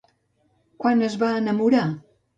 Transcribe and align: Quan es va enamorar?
Quan 0.85 1.03
es 1.09 1.19
va 1.25 1.29
enamorar? 1.45 1.87